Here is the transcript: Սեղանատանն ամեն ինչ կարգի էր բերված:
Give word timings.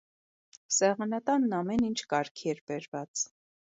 Սեղանատանն 0.77 1.55
ամեն 1.61 1.87
ինչ 1.93 1.95
կարգի 2.17 2.53
էր 2.57 2.67
բերված: 2.69 3.33